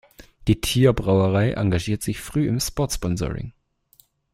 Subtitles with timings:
[0.47, 3.53] Die Thier-Brauerei engagierte sich früh im Sportsponsoring.